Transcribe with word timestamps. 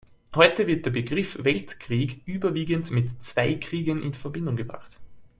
Heute 0.35 0.65
wird 0.65 0.83
der 0.83 0.89
Begriff 0.89 1.37
„Weltkrieg“ 1.43 2.23
überwiegend 2.25 2.89
mit 2.89 3.23
zwei 3.23 3.53
Kriegen 3.53 4.01
in 4.01 4.15
Verbindung 4.15 4.55
gebracht. 4.55 4.89